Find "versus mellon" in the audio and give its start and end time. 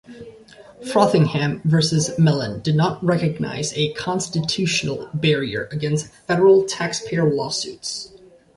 1.63-2.59